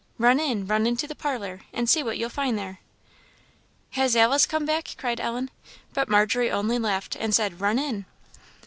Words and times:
Run 0.17 0.39
in; 0.39 0.65
run 0.65 0.87
into 0.87 1.05
the 1.05 1.13
parlour, 1.13 1.61
and 1.71 1.87
see 1.87 2.01
what 2.01 2.17
you'll 2.17 2.29
find 2.31 2.57
there." 2.57 2.79
"Has 3.91 4.15
Alice 4.15 4.47
come 4.47 4.65
back?" 4.65 4.95
cried 4.97 5.19
Ellen. 5.19 5.51
But 5.93 6.09
Margery 6.09 6.49
only 6.49 6.79
laughed 6.79 7.15
and 7.15 7.35
said 7.35 7.61
"Run 7.61 7.77
in!" 7.77 8.07